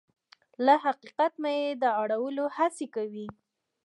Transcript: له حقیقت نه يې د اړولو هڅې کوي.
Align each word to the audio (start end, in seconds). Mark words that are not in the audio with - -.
له 0.65 0.73
حقیقت 0.85 1.31
نه 1.43 1.51
يې 1.59 1.69
د 1.83 1.85
اړولو 2.01 2.45
هڅې 2.57 2.85
کوي. 2.95 3.27